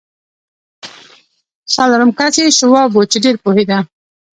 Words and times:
څلورم 1.73 2.09
کس 2.17 2.33
یې 2.41 2.47
شواب 2.59 2.89
و 2.93 3.01
چې 3.11 3.17
ډېر 3.23 3.35
پوهېده 3.43 3.77